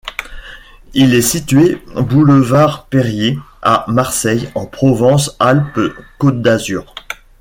[0.95, 6.95] Il est situé boulevard Périer, à Marseille, en Provence-Alpes-Côte d'Azur.